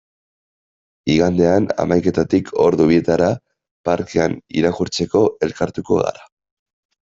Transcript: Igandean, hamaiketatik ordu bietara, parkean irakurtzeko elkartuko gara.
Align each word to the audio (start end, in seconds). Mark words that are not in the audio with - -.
Igandean, 1.15 1.67
hamaiketatik 1.83 2.49
ordu 2.65 2.89
bietara, 2.93 3.29
parkean 3.91 4.41
irakurtzeko 4.63 5.25
elkartuko 5.53 6.03
gara. 6.05 6.29